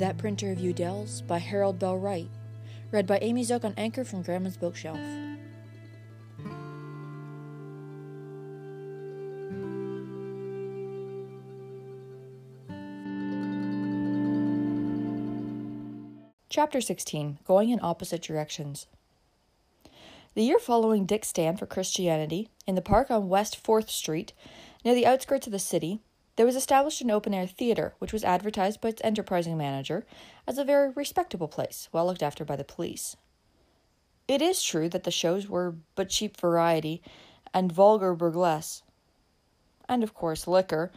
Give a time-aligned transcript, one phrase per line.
[0.00, 2.30] That Printer of Udell's by Harold Bell Wright.
[2.90, 4.98] Read by Amy Zook on Anchor from Grandma's Bookshelf.
[16.48, 18.86] Chapter 16 Going in Opposite Directions.
[20.32, 24.32] The year following Dick's stand for Christianity, in the park on West 4th Street,
[24.82, 26.00] near the outskirts of the city,
[26.40, 30.06] there was established an open air theater, which was advertised by its enterprising manager
[30.46, 33.14] as a very respectable place, well looked after by the police.
[34.26, 37.02] It is true that the shows were but cheap variety
[37.52, 38.82] and vulgar burlesque,
[39.86, 40.90] and of course liquor,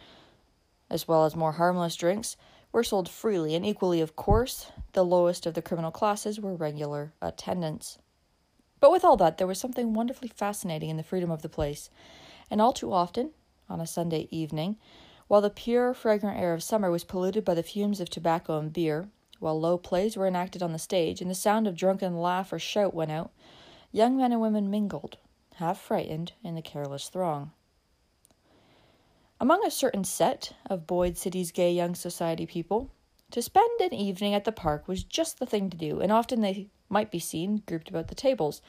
[0.90, 2.38] as well as more harmless drinks,
[2.72, 7.12] were sold freely, and equally of course, the lowest of the criminal classes were regular
[7.22, 7.98] attendants.
[8.80, 11.90] But with all that, there was something wonderfully fascinating in the freedom of the place,
[12.50, 13.32] and all too often,
[13.68, 14.78] on a Sunday evening,
[15.28, 18.74] while the pure, fragrant air of summer was polluted by the fumes of tobacco and
[18.74, 22.54] beer, while low plays were enacted on the stage, and the sound of drunken laugh
[22.54, 23.32] or shout went out,
[23.92, 25.18] young men and women mingled,
[25.56, 27.52] half frightened, in the careless throng.
[29.40, 32.92] Among a certain set of Boyd City's gay young society people,
[33.32, 36.42] to spend an evening at the park was just the thing to do, and often
[36.42, 38.62] they might be seen grouped about the tables,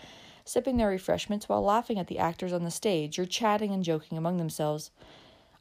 [0.44, 4.16] sipping their refreshments while laughing at the actors on the stage or chatting and joking
[4.16, 4.90] among themselves.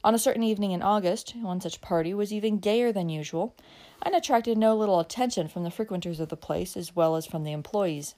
[0.04, 3.56] On a certain evening in August, one such party was even gayer than usual,
[4.02, 7.42] and attracted no little attention from the frequenters of the place as well as from
[7.42, 8.14] the employees.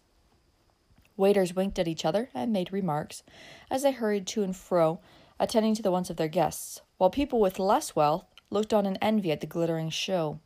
[1.17, 3.23] Waiters winked at each other and made remarks
[3.71, 4.99] as they hurried to and fro,
[5.39, 8.97] attending to the wants of their guests, while people with less wealth looked on in
[8.97, 10.41] envy at the glittering show.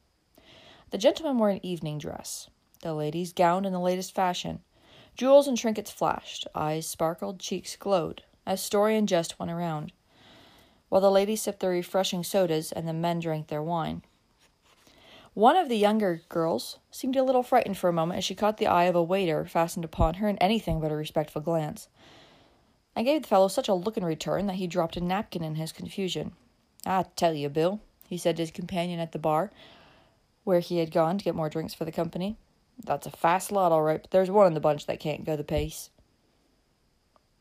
[0.91, 2.51] The gentlemen were in evening dress,
[2.83, 4.61] the ladies gowned in the latest fashion.
[5.17, 9.95] Jewels and trinkets flashed, eyes sparkled, cheeks glowed, as story and jest went around,
[10.91, 14.03] while the ladies sipped their refreshing sodas and the men drank their wine.
[15.33, 18.59] One of the younger girls seemed a little frightened for a moment as she caught
[18.59, 21.89] the eye of a waiter fastened upon her in anything but a respectful glance
[22.97, 25.55] I gave the fellow such a look in return that he dropped a napkin in
[25.55, 26.33] his confusion.
[26.85, 29.51] I tell you, Bill, he said to his companion at the bar,
[30.45, 32.37] where he had gone to get more drinks for the company.
[32.83, 35.37] That's a fast lot, all right, but there's one in the bunch that can't go
[35.37, 35.91] the pace.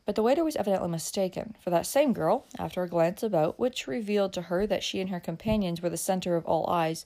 [0.09, 3.85] But the waiter was evidently mistaken, for that same girl, after a glance about, which
[3.85, 7.05] revealed to her that she and her companions were the center of all eyes,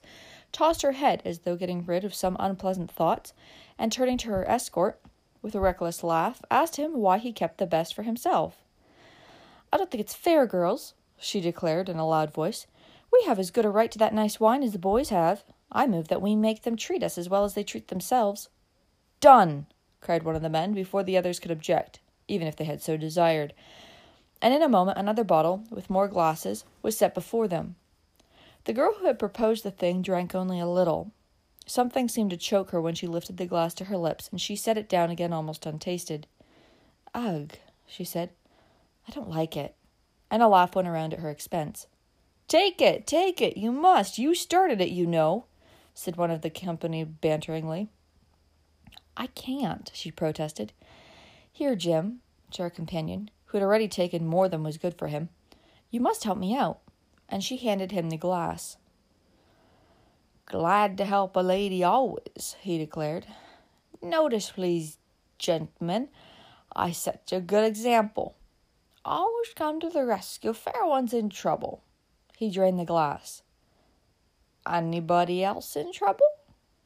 [0.53, 3.33] tossed her head as though getting rid of some unpleasant thoughts,
[3.77, 5.01] and turning to her escort,
[5.41, 8.63] with a reckless laugh, asked him why he kept the best for himself.
[9.73, 12.67] I don't think it's fair, girls, she declared in a loud voice.
[13.11, 15.43] We have as good a right to that nice wine as the boys have.
[15.73, 18.47] I move that we make them treat us as well as they treat themselves.
[19.19, 19.65] Done!
[19.99, 21.99] cried one of the men before the others could object,
[22.33, 23.53] even if they had so desired.
[24.41, 27.75] And in a moment another bottle, with more glasses, was set before them.
[28.65, 31.11] The girl who had proposed the thing drank only a little,
[31.65, 34.55] Something seemed to choke her when she lifted the glass to her lips, and she
[34.55, 36.27] set it down again almost untasted.
[37.13, 37.53] Ugh,
[37.87, 38.31] she said.
[39.07, 39.75] I don't like it.
[40.29, 41.87] And a laugh went around at her expense.
[42.47, 44.17] Take it, take it, you must.
[44.17, 45.45] You started it, you know,
[45.93, 47.87] said one of the company banteringly.
[49.15, 50.73] I can't, she protested.
[51.55, 52.21] Here, Jim,
[52.51, 55.29] to her companion, who had already taken more than was good for him,
[55.91, 56.79] you must help me out.
[57.29, 58.77] And she handed him the glass.
[60.47, 63.27] Glad to help a lady always, he declared.
[64.01, 64.97] Notice, please,
[65.37, 66.09] gentlemen,
[66.75, 68.35] I set a good example.
[69.05, 71.83] Always come to the rescue fair one's in trouble.
[72.35, 73.43] He drained the glass.
[74.67, 76.25] Anybody else in trouble?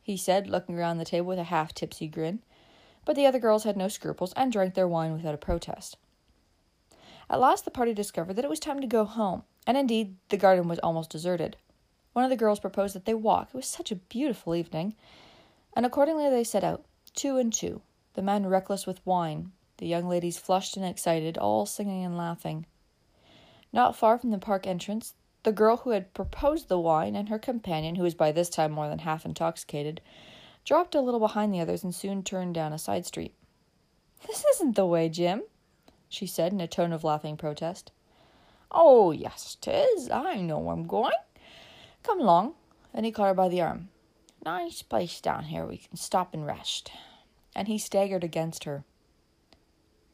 [0.01, 2.41] he said, looking around the table with a half tipsy grin.
[3.07, 5.95] But the other girls had no scruples and drank their wine without a protest.
[7.29, 10.35] At last the party discovered that it was time to go home, and indeed the
[10.35, 11.56] garden was almost deserted.
[12.12, 13.47] One of the girls proposed that they walk.
[13.47, 14.94] It was such a beautiful evening.
[15.73, 16.84] And accordingly they set out,
[17.16, 17.81] two and two,
[18.13, 22.65] the men reckless with wine, the young ladies flushed and excited, all singing and laughing.
[23.71, 25.13] Not far from the park entrance,
[25.44, 28.74] the girl who had proposed the wine and her companion, who was by this time
[28.74, 30.01] more than half intoxicated,
[30.67, 33.33] dropped a little behind the others and soon turned down a side street.
[34.27, 35.43] This isn't the way, Jim,
[36.09, 37.93] she said in a tone of laughing protest.
[38.69, 40.09] Oh, yes, 'tis.
[40.11, 41.13] I know where I'm going.
[42.03, 42.55] Come along.
[42.93, 43.87] And he caught her by the arm.
[44.43, 45.65] Nice place down here.
[45.65, 46.91] We can stop and rest.
[47.55, 48.83] And he staggered against her.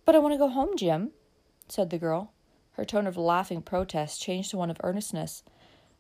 [0.05, 1.11] But I want to go home, Jim,
[1.67, 2.31] said the girl.
[2.73, 5.41] Her tone of laughing protest changed to one of earnestness.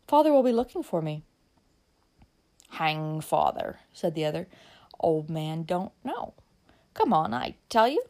[0.07, 1.23] Father will be looking for me.
[2.83, 4.49] Hang father, said the other.
[4.99, 6.33] Old man don't know.
[6.93, 8.03] Come on, I tell you.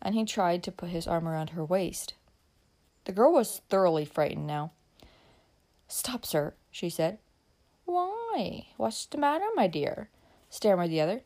[0.00, 2.14] And he tried to put his arm around her waist.
[3.06, 4.70] The girl was thoroughly frightened now.
[5.88, 7.18] Stop, sir, she said.
[7.86, 8.68] Why?
[8.76, 10.10] What's the matter, my dear?
[10.48, 11.22] stammered the other.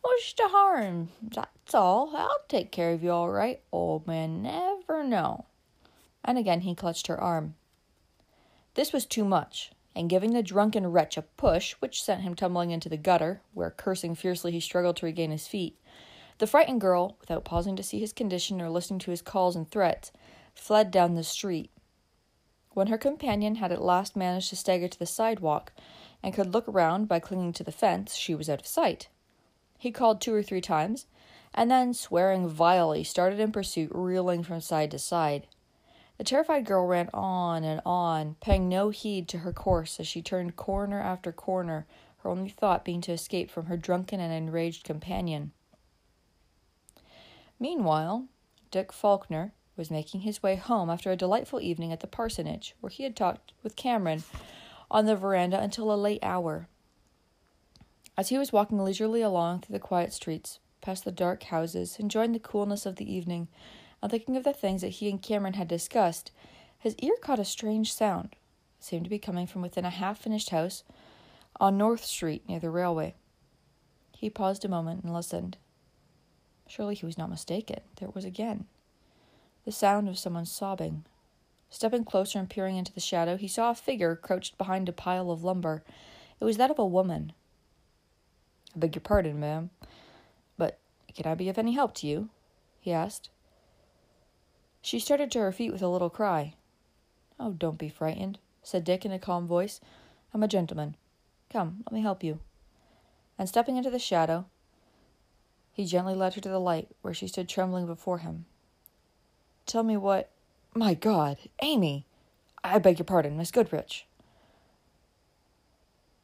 [0.00, 1.10] What's the harm?
[1.22, 2.16] That's all.
[2.16, 3.60] I'll take care of you all right.
[3.70, 5.44] Old man never know.
[6.24, 7.54] And again he clutched her arm.
[8.74, 12.70] This was too much, and giving the drunken wretch a push, which sent him tumbling
[12.70, 15.78] into the gutter, where, cursing fiercely, he struggled to regain his feet,
[16.38, 19.70] the frightened girl, without pausing to see his condition or listening to his calls and
[19.70, 20.10] threats,
[20.52, 21.70] fled down the street.
[22.70, 25.72] When her companion had at last managed to stagger to the sidewalk
[26.22, 29.08] and could look around by clinging to the fence, she was out of sight.
[29.78, 31.06] He called two or three times,
[31.54, 35.46] and then, swearing vilely, started in pursuit, reeling from side to side.
[36.18, 40.22] The terrified girl ran on and on, paying no heed to her course as she
[40.22, 41.86] turned corner after corner,
[42.18, 45.52] her only thought being to escape from her drunken and enraged companion.
[47.58, 48.26] Meanwhile,
[48.70, 52.90] Dick Falkner was making his way home after a delightful evening at the parsonage, where
[52.90, 54.22] he had talked with Cameron
[54.90, 56.68] on the veranda until a late hour.
[58.16, 62.32] As he was walking leisurely along through the quiet streets, past the dark houses, enjoying
[62.32, 63.48] the coolness of the evening,
[64.04, 66.30] and thinking of the things that he and Cameron had discussed,
[66.78, 68.36] his ear caught a strange sound.
[68.78, 70.84] It seemed to be coming from within a half finished house
[71.58, 73.14] on North Street near the railway.
[74.14, 75.56] He paused a moment and listened.
[76.68, 77.80] Surely he was not mistaken.
[77.96, 78.66] There was again.
[79.64, 81.06] The sound of someone sobbing.
[81.70, 85.30] Stepping closer and peering into the shadow, he saw a figure crouched behind a pile
[85.30, 85.82] of lumber.
[86.40, 87.32] It was that of a woman.
[88.76, 89.70] I beg your pardon, ma'am,
[90.58, 90.78] but
[91.14, 92.28] can I be of any help to you?
[92.82, 93.30] he asked.
[94.84, 96.52] She started to her feet with a little cry.
[97.40, 99.80] Oh, don't be frightened, said Dick in a calm voice.
[100.34, 100.94] I'm a gentleman.
[101.48, 102.40] Come, let me help you.
[103.38, 104.44] And stepping into the shadow,
[105.72, 108.44] he gently led her to the light, where she stood trembling before him.
[109.64, 110.28] Tell me what.
[110.74, 112.04] My God, Amy!
[112.62, 114.06] I beg your pardon, Miss Goodrich.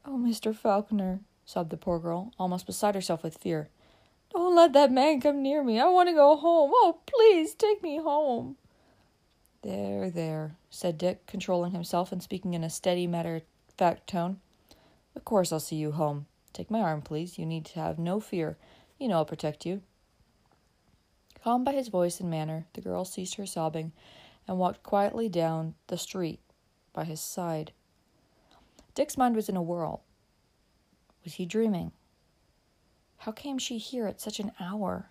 [0.05, 0.55] Oh, Mr.
[0.55, 3.71] Falkner, sobbed the poor girl, almost beside herself with fear.
[4.33, 5.81] Don't let that man come near me.
[5.81, 6.71] I want to go home.
[6.73, 8.57] Oh, please take me home.
[9.63, 13.43] There, there, said Dick, controlling himself and speaking in a steady, matter of
[13.77, 14.41] fact tone.
[15.15, 16.27] Of course I'll see you home.
[16.53, 17.39] Take my arm, please.
[17.39, 18.57] You need to have no fear.
[18.99, 19.83] You know I'll protect you.
[21.43, 23.93] Calmed by his voice and manner, the girl ceased her sobbing
[24.47, 26.41] and walked quietly down the street
[26.93, 27.73] by his side.
[28.95, 30.03] Dick's mind was in a whirl.
[31.25, 31.93] Was he dreaming?
[33.21, 35.11] How came she here at such an hour?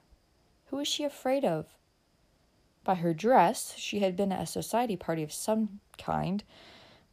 [0.67, 1.67] Who was she afraid of?
[2.83, 6.43] By her dress, she had been at a society party of some kind.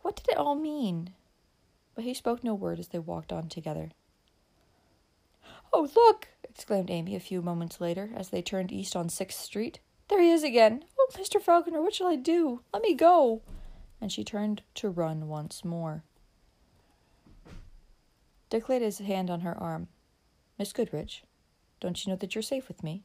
[0.01, 1.11] What did it all mean?
[1.95, 3.91] But he spoke no word as they walked on together.
[5.71, 6.29] Oh, look!
[6.49, 9.81] exclaimed Amy a few moments later as they turned east on Sixth Street.
[10.09, 10.83] There he is again!
[10.99, 11.43] Oh, Mr.
[11.43, 12.63] Falkner, what shall I do?
[12.73, 13.43] Let me go!
[14.01, 16.05] And she turned to run once more.
[18.49, 19.89] Dick laid his hand on her arm.
[20.59, 21.23] Miss Goodrich,
[21.81, 23.03] don't you know that you're safe with me?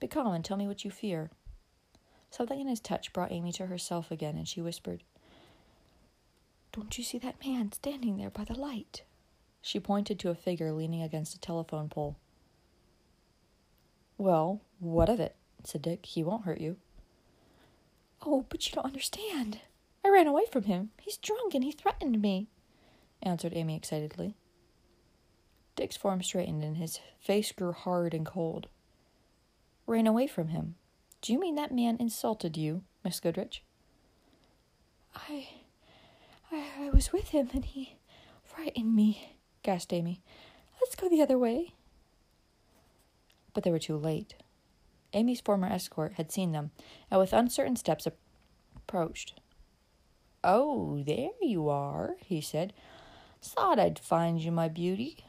[0.00, 1.30] Be calm and tell me what you fear.
[2.30, 5.02] Something in his touch brought Amy to herself again, and she whispered,
[6.72, 9.02] Don't you see that man standing there by the light?
[9.62, 12.16] She pointed to a figure leaning against a telephone pole.
[14.18, 15.36] Well, what of it?
[15.64, 16.04] said Dick.
[16.04, 16.76] He won't hurt you.
[18.26, 19.60] Oh, but you don't understand.
[20.04, 20.90] I ran away from him.
[21.00, 22.48] He's drunk and he threatened me,
[23.22, 24.34] answered Amy excitedly.
[25.76, 28.68] Dick's form straightened and his face grew hard and cold.
[29.86, 30.76] Ran away from him?
[31.20, 33.62] Do you mean that man insulted you, Miss Goodrich?
[35.14, 35.48] I,
[36.52, 37.96] I, I was with him and he
[38.42, 40.22] frightened me, gasped Amy.
[40.80, 41.72] Let's go the other way.
[43.52, 44.34] But they were too late.
[45.12, 46.72] Amy's former escort had seen them,
[47.10, 48.06] and with uncertain steps
[48.76, 49.40] approached.
[50.42, 52.72] Oh, there you are, he said.
[53.40, 55.24] Thought I'd find you, my beauty.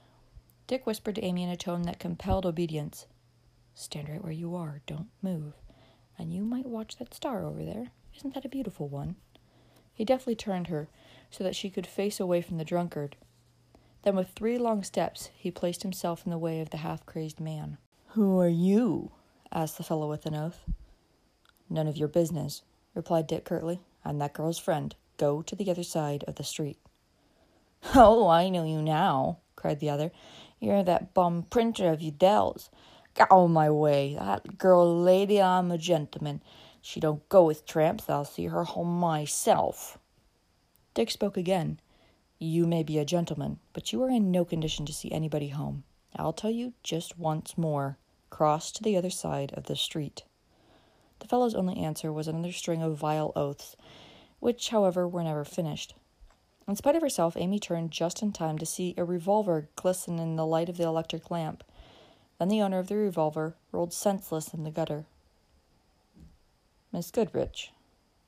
[0.68, 3.06] Dick whispered to Amy in a tone that compelled obedience.
[3.74, 5.54] Stand right where you are, don't move.
[6.18, 7.92] And you might watch that star over there.
[8.16, 9.16] Isn't that a beautiful one?
[9.94, 10.88] He deftly turned her
[11.30, 13.16] so that she could face away from the drunkard.
[14.04, 17.40] Then, with three long steps, he placed himself in the way of the half crazed
[17.40, 17.78] man.
[18.10, 19.12] Who are you?
[19.52, 20.64] asked the fellow with an oath.
[21.70, 22.62] None of your business,
[22.94, 23.80] replied Dick curtly.
[24.04, 24.96] I'm that girl's friend.
[25.18, 26.78] Go to the other side of the street.
[27.94, 30.12] Oh, I know you now, cried the other.
[30.60, 32.70] You're that bum printer of Udell's.
[33.14, 34.16] Get out of my way.
[34.20, 36.42] That girl lady, I'm a gentleman.
[36.82, 38.10] She don't go with tramps.
[38.10, 39.98] I'll see her home myself.
[40.94, 41.80] Dick spoke again.
[42.40, 45.84] You may be a gentleman, but you are in no condition to see anybody home.
[46.16, 47.98] I'll tell you just once more
[48.30, 50.24] cross to the other side of the street.
[51.20, 53.76] The fellow's only answer was another string of vile oaths,
[54.40, 55.96] which, however, were never finished.
[56.68, 60.36] In spite of herself, Amy turned just in time to see a revolver glisten in
[60.36, 61.64] the light of the electric lamp.
[62.40, 65.06] Then the owner of the revolver rolled senseless in the gutter.
[66.92, 67.72] Miss Goodrich,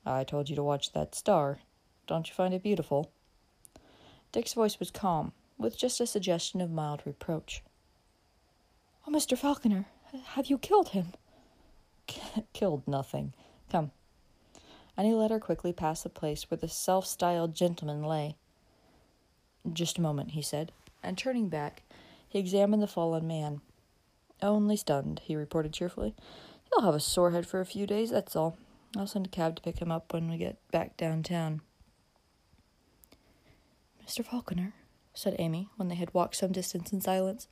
[0.06, 1.60] I told you to watch that star.
[2.06, 3.12] Don't you find it beautiful?
[4.32, 7.64] Dick's voice was calm, with just a suggestion of mild reproach.
[9.08, 9.38] Oh, Mr.
[9.38, 9.86] Falkner,
[10.34, 11.14] have you killed him?
[12.54, 13.34] killed nothing.
[13.72, 13.92] Come.
[14.98, 18.36] And he led her quickly past the place where the self styled gentleman lay.
[19.72, 20.72] Just a moment, he said,
[21.04, 21.84] and turning back,
[22.28, 23.62] he examined the fallen man.
[24.42, 26.16] Only stunned, he reported cheerfully.
[26.70, 28.58] He'll have a sore head for a few days, that's all.
[28.96, 31.62] I'll send a cab to pick him up when we get back downtown.
[34.06, 34.26] Mr.
[34.26, 34.74] Falkner,
[35.14, 37.48] said Amy, when they had walked some distance in silence,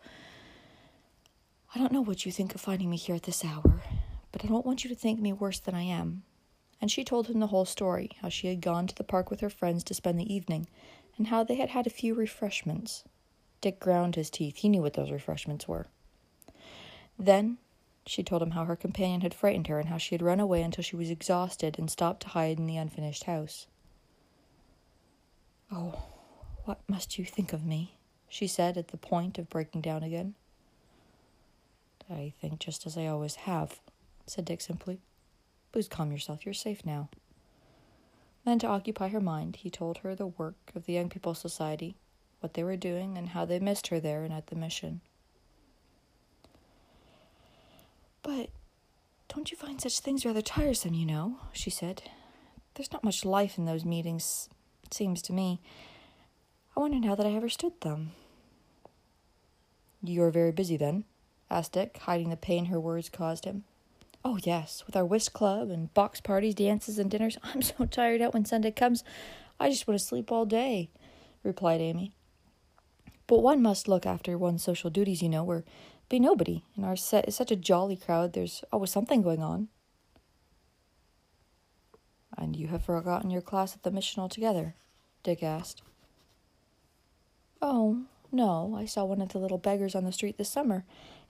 [1.73, 3.83] I don't know what you think of finding me here at this hour,
[4.31, 6.23] but I don't want you to think me worse than I am.
[6.81, 9.39] And she told him the whole story how she had gone to the park with
[9.39, 10.67] her friends to spend the evening,
[11.17, 13.03] and how they had had a few refreshments.
[13.61, 14.57] Dick ground his teeth.
[14.57, 15.87] He knew what those refreshments were.
[17.17, 17.57] Then
[18.05, 20.61] she told him how her companion had frightened her and how she had run away
[20.61, 23.67] until she was exhausted and stopped to hide in the unfinished house.
[25.71, 26.03] Oh,
[26.65, 27.97] what must you think of me?
[28.27, 30.35] she said at the point of breaking down again.
[32.09, 33.79] I think just as I always have,
[34.27, 34.99] said Dick simply.
[35.75, 37.09] Please calm yourself, you're safe now.
[38.45, 41.97] Then, to occupy her mind, he told her the work of the Young People's Society,
[42.39, 45.01] what they were doing, and how they missed her there and at the mission.
[48.23, 48.51] But
[49.27, 51.39] don't you find such things rather tiresome, you know?
[51.51, 52.03] she said.
[52.75, 54.47] There's not much life in those meetings,
[54.85, 55.59] it seems to me.
[56.77, 58.11] I wonder now that I ever stood them.
[60.01, 61.03] You are very busy then?
[61.49, 63.65] asked Dick, hiding the pain her words caused him.
[64.27, 67.37] Oh, yes, with our whist club and box parties, dances, and dinners.
[67.43, 69.03] I'm so tired out when Sunday comes,
[69.59, 70.89] I just want to sleep all day,
[71.43, 72.11] replied Amy.
[73.27, 75.63] But one must look after one's social duties, you know, or
[76.09, 76.63] be nobody.
[76.75, 79.67] And our set is such a jolly crowd, there's always something going on.
[82.35, 84.73] And you have forgotten your class at the mission altogether?
[85.21, 85.83] Dick asked.
[87.61, 90.83] Oh, no, I saw one of the little beggars on the street this summer.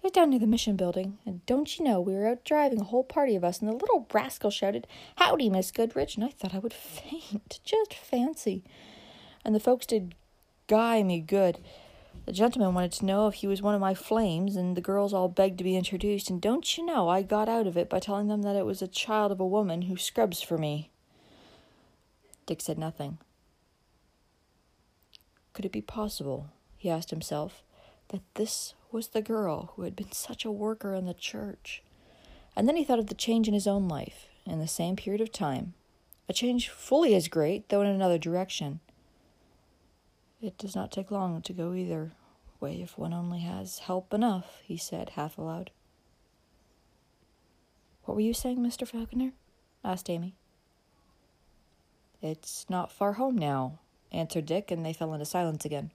[0.05, 2.83] Was down near the mission building, and don't you know, we were out driving, a
[2.83, 4.85] whole party of us, and the little rascal shouted,
[5.15, 7.59] Howdy, Miss Goodrich, and I thought I would faint.
[7.63, 8.63] Just fancy.
[9.43, 10.13] And the folks did
[10.67, 11.57] guy me good.
[12.27, 15.11] The gentleman wanted to know if he was one of my flames, and the girls
[15.11, 17.97] all begged to be introduced, and don't you know, I got out of it by
[17.97, 20.91] telling them that it was a child of a woman who scrubs for me.
[22.45, 23.17] Dick said nothing.
[25.53, 27.63] Could it be possible, he asked himself,
[28.09, 31.83] that this was the girl who had been such a worker in the church?
[32.55, 35.19] And then he thought of the change in his own life in the same period
[35.19, 35.73] of time,
[36.29, 38.79] a change fully as great, though in another direction.
[40.41, 42.13] It does not take long to go either
[42.61, 45.71] way if one only has help enough, he said half aloud.
[48.05, 48.87] What were you saying, Mr.
[48.87, 49.33] Falkner?
[49.83, 50.35] asked Amy.
[52.21, 53.79] It's not far home now,
[54.13, 55.91] answered Dick, and they fell into silence again.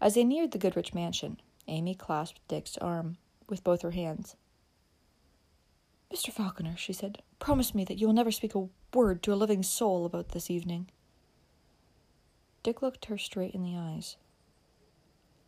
[0.00, 4.36] As they neared the Goodrich mansion, Amy clasped Dick's arm with both her hands.
[6.12, 6.32] Mr.
[6.32, 9.62] Falkner, she said, promise me that you will never speak a word to a living
[9.62, 10.88] soul about this evening.
[12.62, 14.16] Dick looked her straight in the eyes.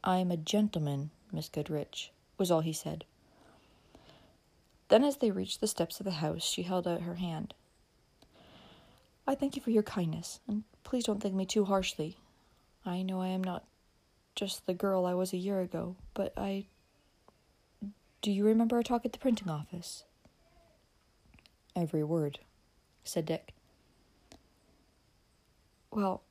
[0.04, 3.04] I am a gentleman, Miss Goodrich, was all he said.
[4.88, 7.54] Then, as they reached the steps of the house, she held out her hand.
[9.26, 12.16] I thank you for your kindness, and please don't think me too harshly.
[12.84, 13.64] I know I am not
[14.40, 16.64] just the girl I was a year ago, but I.
[18.22, 20.04] Do you remember our talk at the printing office?
[21.76, 22.38] Every word,
[23.04, 23.52] said Dick.
[25.90, 26.22] Well,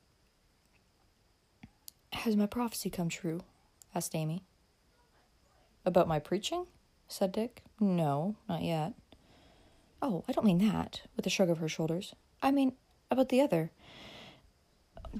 [2.12, 3.42] has my prophecy come true?
[3.94, 4.42] asked Amy.
[5.84, 6.66] About my preaching?
[7.06, 7.62] said Dick.
[7.78, 8.94] No, not yet.
[10.02, 12.12] Oh, I don't mean that, with a shrug of her shoulders.
[12.42, 12.72] I mean
[13.08, 13.70] about the other.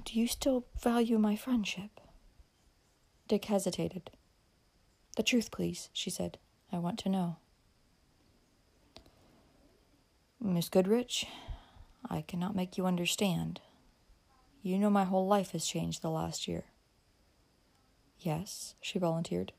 [0.04, 2.00] Do you still value my friendship?
[3.30, 4.10] Dick hesitated.
[5.16, 6.36] The truth, please, she said.
[6.72, 7.36] I want to know.
[10.40, 11.28] Miss Goodrich,
[12.08, 13.60] I cannot make you understand.
[14.62, 16.64] You know my whole life has changed the last year.
[18.18, 19.52] Yes, she volunteered.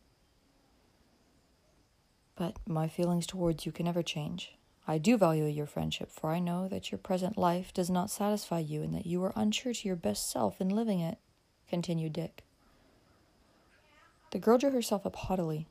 [2.36, 4.58] But my feelings towards you can never change.
[4.86, 8.60] I do value your friendship, for I know that your present life does not satisfy
[8.60, 11.20] you and that you are untrue to your best self in living it,
[11.70, 12.44] continued Dick.
[14.32, 15.68] The girl drew herself up haughtily.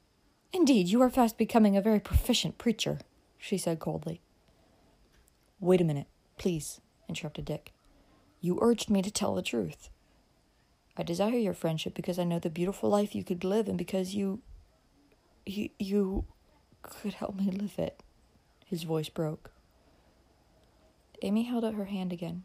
[0.53, 2.99] Indeed, you are fast becoming a very proficient preacher,
[3.39, 4.21] she said coldly.
[5.61, 6.07] Wait a minute,
[6.39, 7.73] please, interrupted Dick.
[8.41, 9.91] You urged me to tell the truth.
[10.97, 14.15] I desire your friendship because I know the beautiful life you could live and because
[14.15, 14.41] you.
[15.47, 16.25] you, you
[16.83, 18.03] could help me live it.
[18.67, 19.51] His voice broke.
[21.23, 22.45] Amy held out her hand again.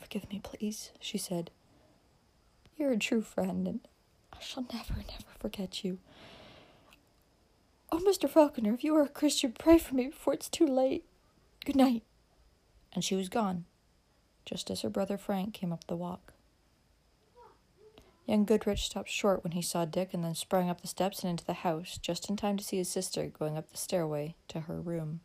[0.00, 1.50] Forgive me, please, she said.
[2.76, 3.80] You're a true friend, and
[4.32, 5.98] I shall never, never forget you.
[7.90, 8.28] Oh, Mr.
[8.28, 11.04] Falkner, if you are a Christian, pray for me before it's too late.
[11.64, 12.02] Good night.
[12.92, 13.64] And she was gone,
[14.44, 16.34] just as her brother Frank came up the walk.
[18.26, 21.30] Young Goodrich stopped short when he saw Dick and then sprang up the steps and
[21.30, 24.60] into the house, just in time to see his sister going up the stairway to
[24.60, 25.20] her room.